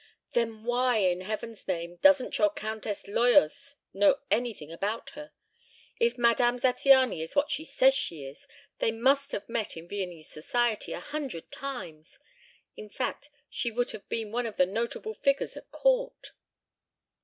"Then 0.33 0.63
why, 0.63 0.97
in 0.97 1.21
heaven's 1.21 1.67
name, 1.67 1.97
doesn't 1.97 2.35
your 2.39 2.49
Countess 2.49 3.03
Loyos 3.07 3.75
know 3.93 4.17
anything 4.31 4.71
about 4.71 5.11
her? 5.11 5.31
If 5.99 6.17
Madame 6.17 6.57
Zattiany 6.59 7.21
is 7.21 7.35
what 7.35 7.51
she 7.51 7.63
says 7.63 7.93
she 7.93 8.25
is, 8.25 8.47
they 8.79 8.91
must 8.91 9.31
have 9.31 9.47
met 9.47 9.77
in 9.77 9.87
Viennese 9.87 10.27
Society 10.31 10.91
a 10.91 10.99
hundred 10.99 11.51
times. 11.51 12.17
In 12.75 12.89
fact 12.89 13.29
she 13.47 13.69
would 13.69 13.91
have 13.91 14.09
been 14.09 14.31
one 14.31 14.47
of 14.47 14.57
the 14.57 14.65
notable 14.65 15.13
figures 15.13 15.55
at 15.55 15.69
court." 15.69 16.31